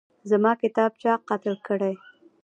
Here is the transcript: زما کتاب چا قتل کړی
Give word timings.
زما 0.29 0.51
کتاب 0.61 0.91
چا 1.01 1.13
قتل 1.29 1.55
کړی 1.67 1.93